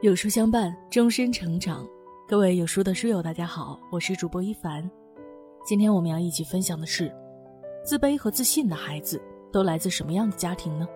[0.00, 1.84] 有书相伴，终身成长。
[2.28, 4.88] 各位有书的书友，大家好，我是主播一凡。
[5.64, 7.12] 今天我们要一起分享的是：
[7.84, 9.20] 自卑和自信的孩子
[9.52, 10.86] 都来自什么样的家庭呢？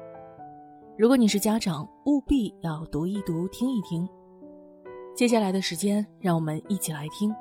[0.97, 4.09] 如果你是家长，务必要读一读、听一听。
[5.17, 7.35] 接下来的时间，让我们一起来听。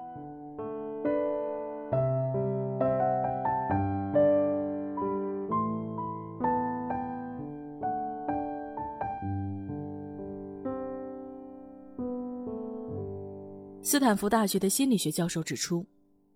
[13.91, 15.85] 斯坦福大学的心理学教授指出，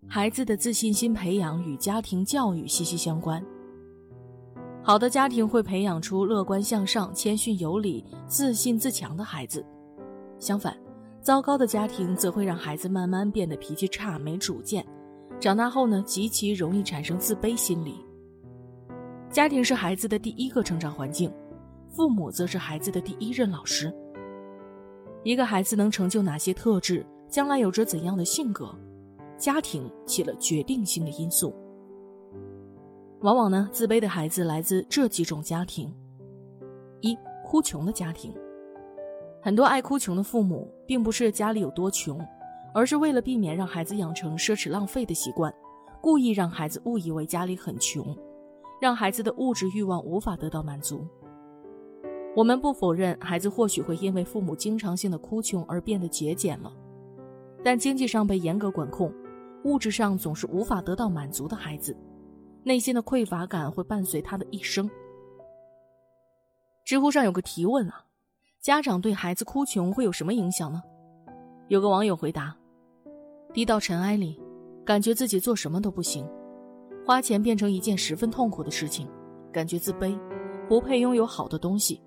[0.06, 3.42] 孩子的自信心培养与家庭教育息息相关。
[4.82, 9.62] 好的家庭会培养出乐观向上、谦逊有礼、自信自强的孩子；
[10.38, 10.76] 相反，
[11.22, 14.86] 糟糕的家庭则会让孩子慢慢变得脾气差、没主见，
[15.40, 18.04] 长大后呢，极其容易产生自卑心理。
[19.30, 21.32] 家庭是孩子的第一个成长环境，
[21.88, 23.90] 父母则是孩子的第一任老师。
[25.24, 27.02] 一个孩子能成就哪些特质？
[27.36, 28.74] 将来有着怎样的性格，
[29.36, 31.54] 家庭起了决定性的因素。
[33.20, 35.94] 往往呢，自卑的孩子来自这几种家庭：
[37.02, 37.14] 一、
[37.44, 38.32] 哭穷的家庭。
[39.42, 42.18] 很多爱哭穷的父母，并不是家里有多穷，
[42.72, 45.52] 而是为了避免让孩子养成奢侈浪费的习惯，
[46.00, 48.16] 故意让孩子误以为家里很穷，
[48.80, 51.06] 让孩子的物质欲望无法得到满足。
[52.34, 56.72] 我们不否认，孩子或许会因为父母经常性的哭穷而变得节俭了。
[57.66, 59.12] 但经济上被严格管控，
[59.64, 61.96] 物质上总是无法得到满足的孩子，
[62.62, 64.88] 内心的匮乏感会伴随他的一生。
[66.84, 68.04] 知乎上有个提问啊，
[68.62, 70.80] 家长对孩子哭穷会有什么影响呢？
[71.66, 72.56] 有个网友回答：
[73.52, 74.40] 低到尘埃里，
[74.84, 76.24] 感觉自己做什么都不行，
[77.04, 79.08] 花钱变成一件十分痛苦的事情，
[79.52, 80.16] 感觉自卑，
[80.68, 82.00] 不配拥有好的东西，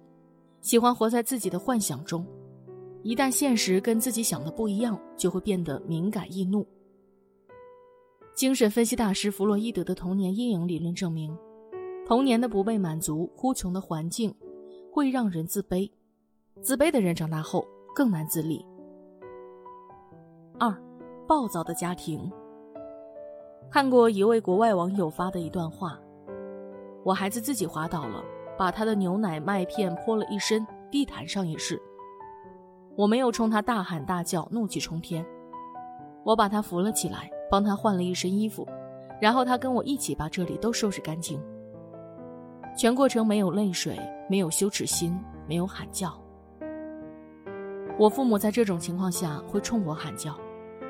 [0.61, 2.25] 喜欢活在自己的幻想中。
[3.01, 6.67] 一旦现实跟自己想的不一样，就会变得敏感易怒。
[8.33, 11.37] 精神分析大师弗洛伊德的童年阴影理论证明，
[12.05, 14.33] 童年的不被满足、哭穷的环境，
[14.91, 15.89] 会让人自卑。
[16.61, 17.65] 自卑的人长大后
[17.95, 18.65] 更难自立。
[20.59, 20.73] 二，
[21.25, 22.29] 暴躁的家庭。
[23.71, 25.97] 看过一位国外网友发的一段话：
[27.05, 28.23] 我孩子自己滑倒了，
[28.57, 31.81] 把他的牛奶麦片泼了一身，地毯上也是。
[32.99, 35.25] 我没有冲他大喊大叫，怒气冲天。
[36.25, 38.67] 我把他扶了起来，帮他换了一身衣服，
[39.21, 41.41] 然后他跟我一起把这里都收拾干净。
[42.75, 43.97] 全过程没有泪水，
[44.29, 45.17] 没有羞耻心，
[45.47, 46.13] 没有喊叫。
[47.97, 50.37] 我父母在这种情况下会冲我喊叫，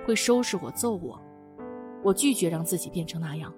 [0.04, 1.22] 会收拾我、揍我。
[2.02, 3.54] 我拒绝让自己变成那样。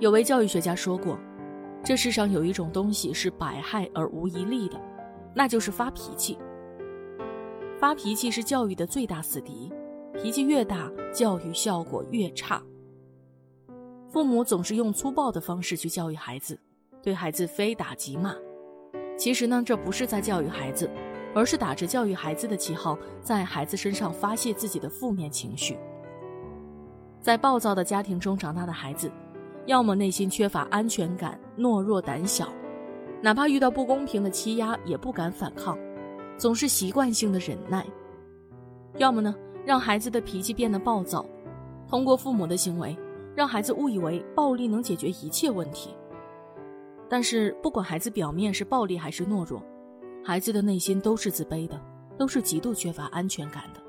[0.00, 1.18] 有位教育学家说过，
[1.82, 4.78] 这世上有一种东西是百害而无一利的。
[5.36, 6.38] 那就是发脾气。
[7.78, 9.70] 发脾气是教育的最大死敌，
[10.14, 12.62] 脾气越大，教育效果越差。
[14.08, 16.58] 父母总是用粗暴的方式去教育孩子，
[17.02, 18.34] 对孩子非打即骂。
[19.18, 20.90] 其实呢，这不是在教育孩子，
[21.34, 25.76] 而是打着教育孩子的旗号，在孩子身上发泄自己的负面情绪。
[27.20, 29.12] 在暴躁的家庭中长大的孩子，
[29.66, 32.48] 要么内心缺乏安全感，懦弱胆小。
[33.22, 35.78] 哪怕遇到不公平的欺压，也不敢反抗，
[36.36, 37.82] 总是习惯性的忍耐；
[38.98, 39.34] 要么呢，
[39.64, 41.24] 让孩子的脾气变得暴躁，
[41.88, 42.96] 通过父母的行为，
[43.34, 45.94] 让孩子误以为暴力能解决一切问题。
[47.08, 49.62] 但是，不管孩子表面是暴力还是懦弱，
[50.24, 51.80] 孩子的内心都是自卑的，
[52.18, 53.80] 都是极度缺乏安全感的。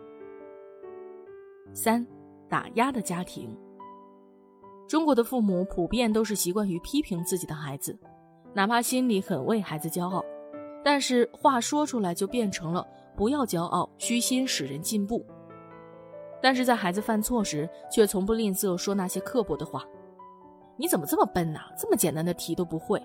[1.74, 2.06] 三，
[2.48, 3.56] 打压的家庭。
[4.88, 7.98] 中国的父母普遍都是习惯于批评自己的孩子。
[8.54, 10.24] 哪怕心里很为孩子骄傲，
[10.84, 12.86] 但是话说出来就变成了
[13.16, 15.26] 不要骄傲，虚心使人进步。
[16.42, 19.84] 但是在孩子犯错时，却从不吝啬说那些刻薄的话
[20.78, 21.62] ：“你怎么这么笨呐？
[21.78, 23.02] 这么简单的题都不会，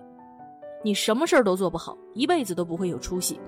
[0.83, 3.41] 你什么事儿都做不好，一辈子都不会有出息。”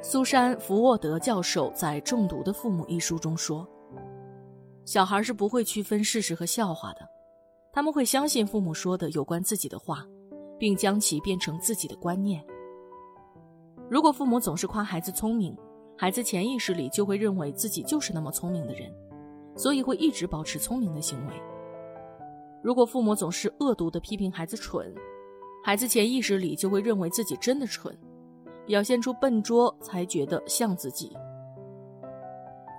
[0.00, 3.66] 苏珊·福沃德教授在《中毒的父母》一书中说
[4.86, 7.00] ：“小孩是不会区分事实和笑话的。”
[7.72, 10.04] 他们会相信父母说的有关自己的话，
[10.58, 12.44] 并将其变成自己的观念。
[13.88, 15.56] 如果父母总是夸孩子聪明，
[15.96, 18.92] 孩子潜意识里就会认为自己就是那么聪明的人，
[19.56, 21.34] 所以会一直保持聪明的行为。
[22.62, 24.92] 如果父母总是恶毒地批评孩子蠢，
[25.64, 27.96] 孩子潜意识里就会认为自己真的蠢，
[28.66, 31.16] 表现出笨拙才觉得像自己。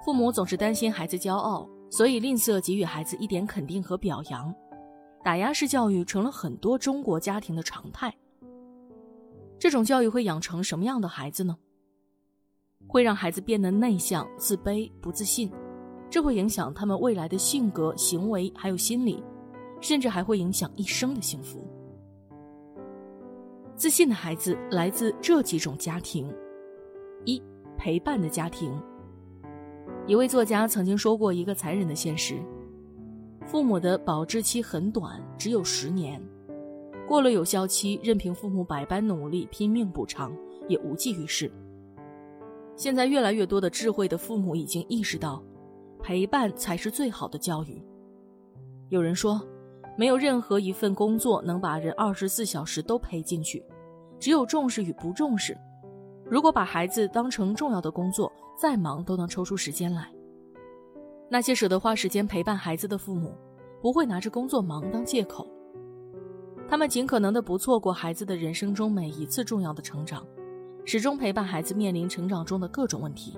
[0.06, 4.54] 父母总是担心孩子骄傲，所以吝啬给予孩子一点肯定和表扬。
[5.24, 8.14] 打压式教育成了很多中国家庭的常态。
[9.58, 11.58] 这种教育会养成什么样的孩子呢？
[12.88, 15.52] 会让孩子变得内向、自卑、不自信，
[16.10, 19.22] 这会影响他们未来的性格、行为还有心理，
[19.82, 21.68] 甚至还会影响一生的幸福。
[23.76, 26.34] 自信的孩子来自这几种家庭：
[27.26, 27.42] 一、
[27.78, 28.82] 陪伴的家庭。
[30.08, 32.42] 一位作家曾经说过一个残忍的现实：
[33.50, 36.22] 父母的保质期很短，只有十年。
[37.08, 40.32] 过了有效期，任凭父母百般努力、拼命补偿，
[40.68, 41.52] 也无济于事。
[42.76, 45.42] 现在越来越多的智慧的父母已经意识到，
[46.00, 47.84] 陪伴才是最好的教育。
[48.90, 49.42] 有人说，
[49.98, 53.66] 没有任何一份工作能把人二十四小时都陪进去，
[54.20, 55.58] 只有重视与不重视。
[56.24, 60.08] 如果把孩子当成重要的工作，再忙都能抽出时间来。
[61.30, 63.36] 那些舍得花时间陪伴孩子的父母，
[63.82, 65.48] 不会拿着工作忙当借口。
[66.68, 70.26] 他们尽可能的不错过孩子的人生中每一次重要的成长，
[70.86, 73.38] 始终陪伴孩子面临成长中的各种问题。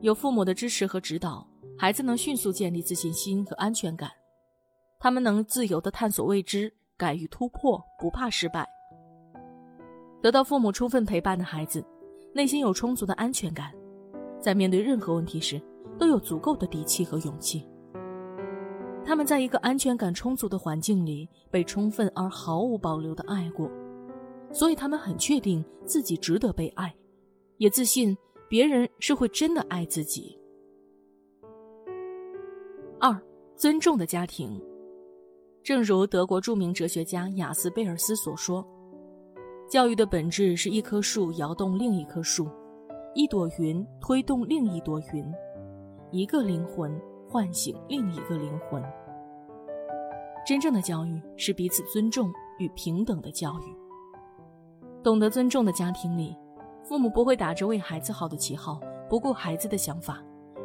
[0.00, 1.46] 有父母的支持和指导，
[1.76, 4.10] 孩子能迅速建立自信心和安全感，
[4.98, 8.68] 他们能自由的探索未知，敢于突破，不怕失败。
[10.20, 11.84] 得到父母充分陪伴的孩子，
[12.32, 13.72] 内心有充足的安全感，
[14.40, 15.60] 在面对任何问题时，
[15.96, 17.64] 都有足够的底气和勇气。
[19.04, 23.70] 他们在一个安全感充足的环境里被充分而毫无保留的爱过，
[24.52, 26.94] 所以他们很确定自己值得被爱，
[27.56, 28.14] 也自信
[28.48, 30.38] 别人是会真的爱自己。
[33.00, 33.18] 二，
[33.56, 34.60] 尊重的家庭，
[35.62, 38.62] 正如德国著名哲学家雅斯贝尔斯所说
[39.70, 42.46] ：“教育的本质是一棵树摇动另一棵树，
[43.14, 45.24] 一朵云推动另一朵云，
[46.10, 46.98] 一个灵魂。”
[47.30, 48.82] 唤醒另一个灵魂。
[50.46, 53.76] 真正的教育是彼此尊重与平等的教育。
[55.02, 56.34] 懂得尊重的家庭里，
[56.82, 60.24] 父母不会打着为孩子好的旗号，不顾孩子的想法，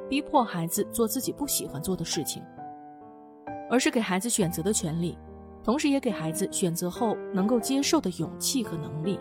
[0.10, 2.42] 逼迫孩子做自己不喜欢做的事情，
[3.70, 5.18] 而是给孩子选择的权利，
[5.66, 9.20] 同时也给孩子选择后能够接受的勇气和能力。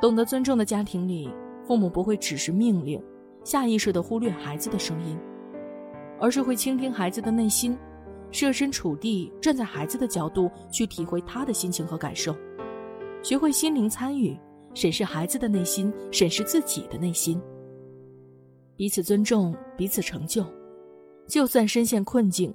[0.00, 1.28] 懂得尊重的家庭里，
[1.64, 3.02] 父母不会只是命令，
[3.44, 5.18] 下意识地忽略孩子的声音。
[6.20, 7.76] 而是会倾听孩子的内心，
[8.30, 12.36] 设身处地站在孩子的角度去体会他的心情和感受，
[13.22, 14.38] 学会心灵参与，
[14.74, 17.40] 审视孩子的内心，审视自己的内心。
[18.76, 20.44] 彼此尊重，彼此成就，
[21.26, 22.54] 就算深陷困境，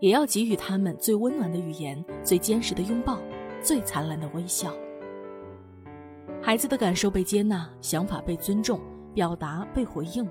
[0.00, 3.18] 也要给予他们最温暖的语言、最坚实的拥抱、
[3.62, 4.74] 最灿烂的微笑。
[6.42, 8.78] 孩子的感受被接纳，想法被尊重，
[9.16, 10.28] 表达被回应。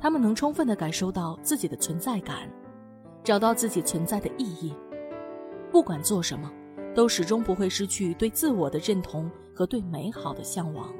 [0.00, 2.50] 他们能充分的感受到自己的存在感，
[3.22, 4.74] 找到自己存在的意义。
[5.70, 6.50] 不管做什么，
[6.96, 10.92] 都始终不会失去对自我的认同和对美好的向往。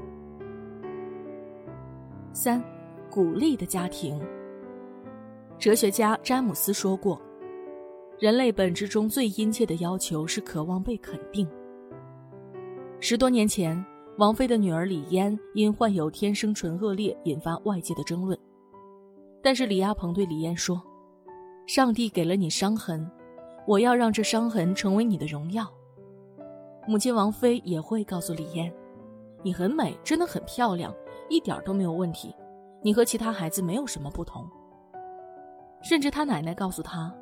[2.33, 2.63] 三，
[3.11, 4.25] 鼓励的家庭。
[5.59, 7.21] 哲学家詹姆斯说过
[8.21, 11.49] ：“人类本质中最殷切的要求是渴望被肯定。”
[13.01, 13.85] 十多年前，
[14.19, 18.39] 王菲的女儿李嫣因患有天生唇腭裂，引发外界的争论。
[19.43, 20.81] 但是李亚鹏对李嫣说
[21.67, 23.11] ：“上帝给了你伤痕，
[23.67, 25.67] 我要让这伤痕成为你的荣耀。”
[26.87, 28.71] 母亲王菲也会告诉李嫣
[29.43, 30.95] ：“你很美，真的很漂亮，
[31.31, 32.35] 一点都没有问题。
[32.83, 34.47] 你和其他孩子没有什么不同。”
[35.81, 37.13] 甚至他奶奶告诉他：“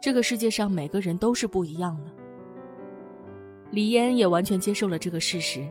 [0.00, 2.12] 这个世界上每个人都是不一样的。”
[3.72, 5.68] 李嫣也完全接受了这个事实，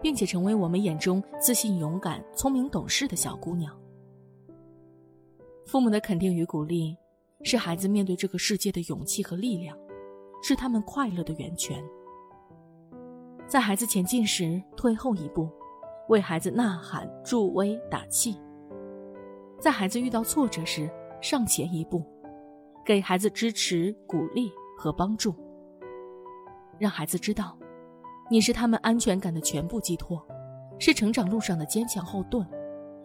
[0.00, 3.74] 并且成为我们眼中自信、勇敢、聪明、懂事的小姑娘。
[5.66, 6.96] 父母的肯定与鼓励，
[7.42, 9.76] 是孩子面对这个世界的勇气和力量，
[10.42, 11.84] 是他们快乐的源泉。
[13.46, 15.48] 在孩子前进时退后一步，
[16.08, 18.32] 为孩子呐喊助威打气；
[19.60, 20.90] 在孩子遇到挫折时
[21.20, 22.02] 上前一步，
[22.84, 25.34] 给孩子支持鼓励和帮助。
[26.78, 27.57] 让孩子知道，
[28.30, 30.22] 你是他们安全感的全部寄托，
[30.78, 32.46] 是成长路上的坚强后盾，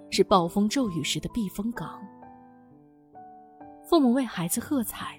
[0.10, 2.01] 是暴风骤雨时的避风港。
[3.89, 5.18] 父母为孩子喝彩，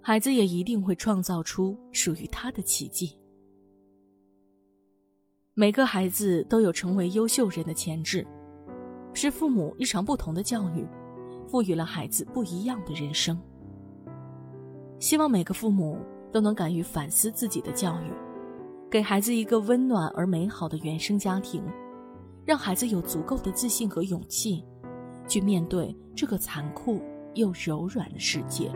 [0.00, 3.18] 孩子也一定会创造出属于他的奇迹。
[5.54, 8.24] 每个孩子都有成为优秀人的潜质，
[9.14, 10.86] 是父母日常不同的教育，
[11.48, 13.36] 赋予了孩子不一样的人生。
[15.00, 15.98] 希望每个父母
[16.30, 18.12] 都能敢于反思自己的教育，
[18.90, 21.62] 给孩子一个温暖而美好的原生家庭，
[22.44, 24.64] 让孩子有足够的自信和勇气
[25.28, 27.00] 去面对这个残酷
[27.34, 28.68] 又柔软的世界。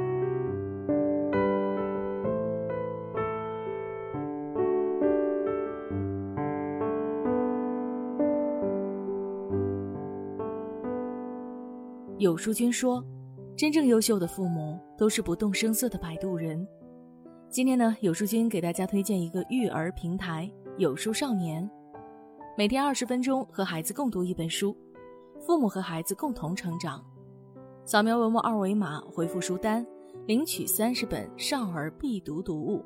[12.18, 13.04] 有书君说，
[13.56, 16.64] 真正优秀的父母都是不动声色的摆渡人。
[17.54, 21.70] 今天呢，有书君给大家推荐一个育儿平台——有书少年，
[22.58, 24.76] 每天二十分钟和孩子共读一本书，
[25.38, 27.00] 父母和孩子共同成长。
[27.84, 29.86] 扫描文末二维码，回复书单，
[30.26, 32.84] 领取三十本少儿必读读物。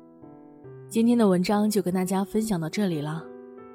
[0.87, 3.25] 今天的文章就跟大家分享到这里了。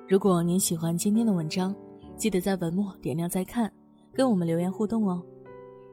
[0.07, 1.75] 如果您喜欢今天的文章，
[2.17, 3.69] 记得在文末点亮再看，
[4.13, 5.21] 跟我们留言互动哦。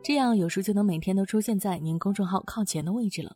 [0.03, 3.35] 这样有书就能每天都出现在您公众号靠前的位置了。